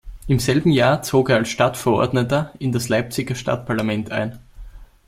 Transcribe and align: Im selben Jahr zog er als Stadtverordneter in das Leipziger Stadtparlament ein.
Im 0.25 0.39
selben 0.39 0.71
Jahr 0.71 1.03
zog 1.03 1.29
er 1.29 1.35
als 1.35 1.49
Stadtverordneter 1.49 2.53
in 2.57 2.71
das 2.71 2.89
Leipziger 2.89 3.35
Stadtparlament 3.35 4.09
ein. 4.11 4.39